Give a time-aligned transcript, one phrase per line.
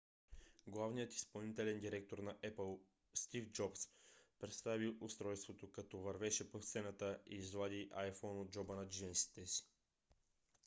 [0.67, 2.79] главният изпълнителен директор на apple
[3.13, 3.81] стив джобс
[4.39, 9.63] представи устройството като вървеше по сцената и извади iphone от джоба на джинсите си